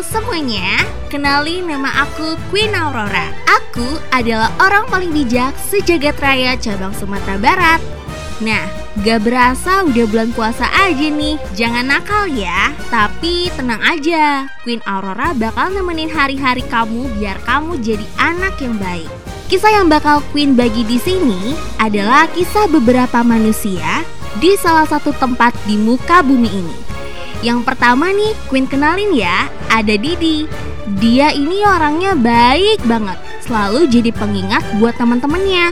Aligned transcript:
Semuanya, 0.00 0.80
kenali 1.12 1.60
nama 1.60 1.92
aku 2.08 2.32
Queen 2.48 2.72
Aurora. 2.72 3.36
Aku 3.44 4.00
adalah 4.08 4.48
orang 4.56 4.88
paling 4.88 5.12
bijak 5.12 5.52
sejagat 5.68 6.16
raya 6.16 6.56
cabang 6.56 6.96
Sumatera 6.96 7.36
Barat. 7.36 7.80
Nah, 8.40 8.64
gak 9.04 9.20
berasa 9.28 9.84
udah 9.84 10.08
bulan 10.08 10.32
puasa 10.32 10.72
aja 10.72 11.04
nih. 11.04 11.36
Jangan 11.52 11.84
nakal 11.84 12.32
ya, 12.32 12.72
tapi 12.88 13.52
tenang 13.52 13.84
aja. 13.84 14.48
Queen 14.64 14.80
Aurora 14.88 15.36
bakal 15.36 15.68
nemenin 15.76 16.08
hari-hari 16.08 16.64
kamu 16.64 17.20
biar 17.20 17.36
kamu 17.44 17.76
jadi 17.84 18.06
anak 18.16 18.56
yang 18.56 18.80
baik. 18.80 19.10
Kisah 19.52 19.84
yang 19.84 19.92
bakal 19.92 20.24
Queen 20.32 20.56
bagi 20.56 20.80
di 20.88 20.96
sini 20.96 21.52
adalah 21.76 22.24
kisah 22.32 22.72
beberapa 22.72 23.20
manusia 23.20 24.00
di 24.40 24.56
salah 24.56 24.88
satu 24.88 25.12
tempat 25.12 25.52
di 25.68 25.76
muka 25.76 26.24
bumi 26.24 26.48
ini. 26.48 26.76
Yang 27.40 27.68
pertama 27.68 28.12
nih, 28.12 28.36
Queen 28.52 28.68
kenalin 28.68 29.16
ya, 29.16 29.48
ada 29.70 29.94
Didi. 29.94 30.50
Dia 30.98 31.30
ini 31.30 31.62
orangnya 31.62 32.18
baik 32.18 32.82
banget, 32.84 33.16
selalu 33.46 33.86
jadi 33.86 34.10
pengingat 34.10 34.66
buat 34.82 34.98
teman-temannya. 34.98 35.70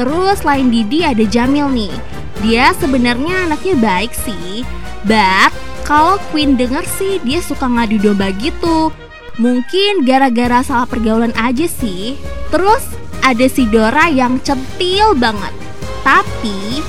Terus 0.00 0.40
selain 0.40 0.72
Didi 0.72 1.04
ada 1.04 1.22
Jamil 1.22 1.68
nih. 1.70 1.94
Dia 2.40 2.72
sebenarnya 2.76 3.48
anaknya 3.48 3.76
baik 3.80 4.12
sih, 4.12 4.64
but 5.04 5.52
kalau 5.84 6.16
Queen 6.32 6.56
denger 6.56 6.82
sih 6.84 7.20
dia 7.22 7.40
suka 7.44 7.68
ngadu 7.68 8.00
domba 8.00 8.32
gitu. 8.36 8.90
Mungkin 9.36 10.08
gara-gara 10.08 10.64
salah 10.64 10.88
pergaulan 10.88 11.32
aja 11.36 11.68
sih. 11.68 12.16
Terus 12.48 12.82
ada 13.20 13.46
si 13.52 13.68
Dora 13.68 14.08
yang 14.08 14.40
centil 14.40 15.12
banget. 15.12 15.52
Tapi 16.00 16.80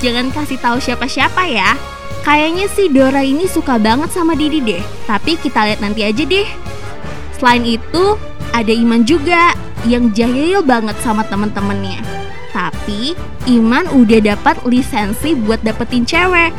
jangan 0.00 0.32
kasih 0.32 0.58
tahu 0.58 0.80
siapa-siapa 0.80 1.44
ya. 1.46 1.76
Kayaknya 2.20 2.66
si 2.72 2.92
Dora 2.92 3.24
ini 3.24 3.48
suka 3.48 3.80
banget 3.80 4.12
sama 4.12 4.36
Didi 4.36 4.60
deh. 4.60 4.82
Tapi 5.08 5.40
kita 5.40 5.64
lihat 5.68 5.80
nanti 5.80 6.04
aja 6.04 6.24
deh. 6.24 6.48
Selain 7.40 7.64
itu, 7.64 8.20
ada 8.52 8.72
Iman 8.72 9.08
juga 9.08 9.56
yang 9.88 10.12
jahil 10.12 10.60
banget 10.60 10.96
sama 11.00 11.24
temen-temennya. 11.24 12.04
Tapi 12.52 13.16
Iman 13.48 13.88
udah 13.88 14.20
dapat 14.36 14.60
lisensi 14.68 15.32
buat 15.32 15.64
dapetin 15.64 16.04
cewek. 16.04 16.52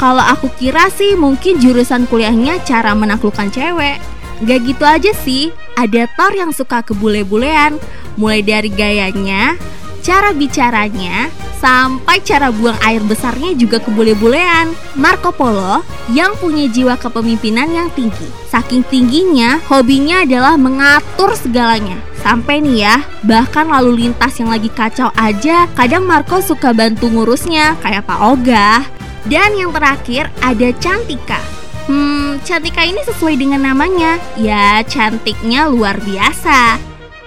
Kalau 0.00 0.24
aku 0.24 0.48
kira 0.56 0.88
sih 0.90 1.14
mungkin 1.14 1.60
jurusan 1.60 2.08
kuliahnya 2.08 2.64
cara 2.66 2.96
menaklukkan 2.96 3.52
cewek. 3.52 4.00
Gak 4.40 4.60
gitu 4.64 4.84
aja 4.88 5.12
sih, 5.20 5.52
ada 5.76 6.08
Thor 6.16 6.32
yang 6.32 6.50
suka 6.56 6.80
kebule-bulean. 6.80 7.76
Mulai 8.16 8.40
dari 8.40 8.72
gayanya, 8.72 9.60
cara 10.00 10.32
bicaranya, 10.32 11.28
sampai 11.60 12.24
cara 12.24 12.48
buang 12.48 12.74
air 12.80 13.04
besarnya 13.04 13.52
juga 13.52 13.78
kebule-bulean. 13.84 14.72
Marco 14.96 15.30
Polo 15.30 15.84
yang 16.10 16.32
punya 16.40 16.66
jiwa 16.72 16.96
kepemimpinan 16.96 17.68
yang 17.70 17.88
tinggi. 17.92 18.26
Saking 18.48 18.82
tingginya, 18.88 19.60
hobinya 19.68 20.24
adalah 20.24 20.56
mengatur 20.56 21.36
segalanya. 21.36 22.00
Sampai 22.24 22.64
nih 22.64 22.84
ya, 22.84 22.96
bahkan 23.24 23.68
lalu 23.68 24.08
lintas 24.08 24.36
yang 24.40 24.50
lagi 24.50 24.68
kacau 24.72 25.12
aja, 25.16 25.68
kadang 25.76 26.04
Marco 26.04 26.40
suka 26.40 26.72
bantu 26.72 27.08
ngurusnya, 27.08 27.76
kayak 27.80 28.08
Pak 28.08 28.20
Ogah. 28.20 28.82
Dan 29.28 29.52
yang 29.54 29.70
terakhir 29.70 30.32
ada 30.40 30.72
Cantika. 30.80 31.40
Hmm, 31.84 32.40
Cantika 32.44 32.84
ini 32.84 33.00
sesuai 33.04 33.36
dengan 33.36 33.64
namanya. 33.64 34.16
Ya, 34.36 34.80
cantiknya 34.84 35.68
luar 35.68 36.00
biasa. 36.00 36.80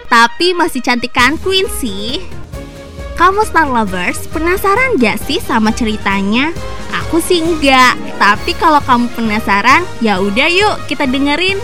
Tapi 0.09 0.53
masih 0.53 0.81
cantikan 0.85 1.41
Queen 1.41 1.65
sih. 1.81 2.42
Kamu 3.13 3.45
Star 3.45 3.69
Lovers 3.69 4.25
penasaran 4.33 4.97
gak 4.97 5.21
sih 5.21 5.37
sama 5.37 5.69
ceritanya? 5.69 6.49
Aku 7.05 7.21
sih 7.21 7.45
enggak, 7.45 7.93
tapi 8.17 8.57
kalau 8.57 8.81
kamu 8.81 9.05
penasaran, 9.13 9.85
ya 10.01 10.17
udah 10.17 10.49
yuk 10.49 10.81
kita 10.89 11.05
dengerin. 11.05 11.61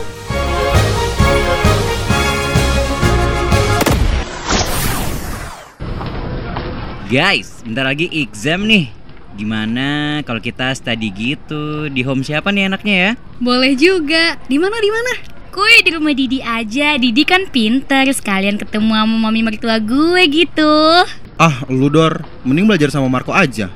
Guys, 7.09 7.65
bentar 7.65 7.89
lagi 7.89 8.05
exam 8.13 8.69
nih. 8.69 8.93
Gimana 9.33 10.21
kalau 10.29 10.37
kita 10.37 10.69
study 10.77 11.09
gitu 11.09 11.89
di 11.89 12.05
home 12.05 12.21
siapa 12.21 12.53
nih 12.53 12.69
anaknya 12.69 12.95
ya? 12.95 13.11
Boleh 13.41 13.73
juga. 13.73 14.37
Di 14.45 14.61
mana 14.61 14.77
di 14.77 14.93
mana? 14.93 15.13
Gue 15.49 15.81
di 15.81 15.89
rumah 15.97 16.13
Didi 16.13 16.45
aja. 16.45 16.93
Didi 17.01 17.25
kan 17.25 17.49
pinter 17.49 18.05
sekalian 18.13 18.61
ketemu 18.61 18.93
sama 18.93 19.17
mami 19.17 19.41
mertua 19.41 19.81
gue 19.81 20.21
gitu. 20.29 20.77
Ah, 21.39 21.63
lu 21.71 21.87
Dor, 21.87 22.19
mending 22.43 22.67
belajar 22.67 22.91
sama 22.91 23.07
Marco 23.07 23.31
aja. 23.31 23.71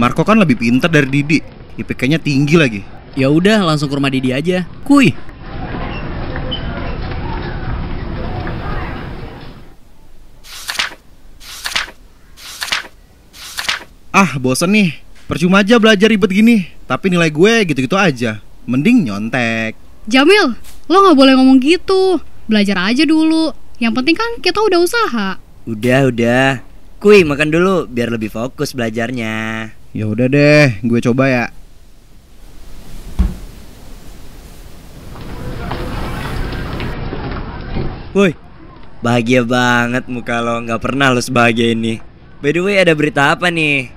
Marco 0.00 0.24
kan 0.24 0.40
lebih 0.40 0.56
pintar 0.56 0.88
dari 0.88 1.12
Didi. 1.12 1.44
IPK-nya 1.76 2.16
tinggi 2.16 2.56
lagi. 2.56 2.80
Ya 3.12 3.28
udah, 3.28 3.68
langsung 3.68 3.92
ke 3.92 4.00
rumah 4.00 4.08
Didi 4.08 4.32
aja. 4.32 4.64
Kuy. 4.80 5.12
Ah, 14.08 14.32
bosen 14.40 14.72
nih. 14.72 14.96
Percuma 15.28 15.60
aja 15.60 15.76
belajar 15.76 16.08
ribet 16.08 16.32
gini. 16.32 16.64
Tapi 16.88 17.12
nilai 17.12 17.28
gue 17.28 17.68
gitu-gitu 17.68 18.00
aja. 18.00 18.40
Mending 18.64 19.12
nyontek. 19.12 19.76
Jamil, 20.08 20.56
lo 20.88 20.96
nggak 21.04 21.18
boleh 21.20 21.36
ngomong 21.36 21.60
gitu. 21.60 22.24
Belajar 22.48 22.88
aja 22.88 23.04
dulu. 23.04 23.52
Yang 23.76 24.00
penting 24.00 24.16
kan 24.16 24.30
kita 24.40 24.64
udah 24.64 24.80
usaha. 24.80 25.28
Udah, 25.68 26.08
udah. 26.08 26.71
Kuy, 27.02 27.26
makan 27.26 27.50
dulu 27.50 27.90
biar 27.90 28.14
lebih 28.14 28.30
fokus 28.30 28.70
belajarnya. 28.78 29.34
Ya 29.90 30.04
udah 30.06 30.30
deh, 30.30 30.78
gue 30.86 31.02
coba 31.02 31.26
ya. 31.26 31.44
Woi, 38.14 38.38
bahagia 39.02 39.42
banget 39.42 40.06
muka 40.06 40.38
lo. 40.38 40.62
Nggak 40.62 40.78
pernah 40.78 41.10
lo 41.10 41.18
sebahagia 41.18 41.74
ini. 41.74 41.98
By 42.38 42.54
the 42.54 42.62
way, 42.62 42.78
ada 42.78 42.94
berita 42.94 43.34
apa 43.34 43.50
nih? 43.50 43.90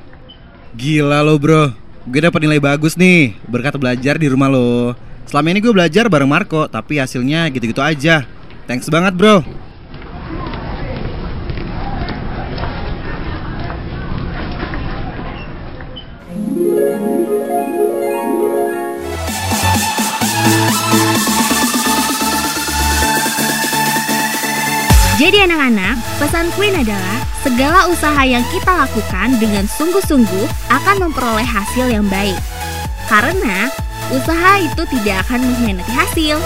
Gila 0.73 1.21
lo 1.21 1.37
bro, 1.37 1.77
gue 2.09 2.21
dapat 2.25 2.41
nilai 2.41 2.57
bagus 2.57 2.97
nih 2.97 3.37
berkat 3.45 3.77
belajar 3.77 4.17
di 4.17 4.33
rumah 4.33 4.49
lo. 4.49 4.97
Selama 5.29 5.53
ini 5.53 5.61
gue 5.61 5.69
belajar 5.69 6.09
bareng 6.09 6.25
Marco, 6.25 6.65
tapi 6.65 6.97
hasilnya 6.97 7.53
gitu-gitu 7.53 7.85
aja. 7.85 8.25
Thanks 8.65 8.89
banget 8.89 9.13
bro. 9.13 9.45
Jadi 25.25 25.41
anak-anak, 25.41 26.21
pesan 26.21 26.53
Queen 26.53 26.77
adalah 26.77 27.17
segala 27.41 27.89
usaha 27.89 28.21
yang 28.21 28.45
kita 28.53 28.69
lakukan 28.69 29.33
dengan 29.41 29.65
sungguh-sungguh 29.65 30.45
akan 30.69 31.01
memperoleh 31.01 31.41
hasil 31.41 31.89
yang 31.89 32.05
baik. 32.05 32.37
Karena 33.09 33.65
usaha 34.13 34.61
itu 34.61 34.85
tidak 34.85 35.25
akan 35.25 35.49
mengkhianati 35.49 35.93
hasil. 35.97 36.37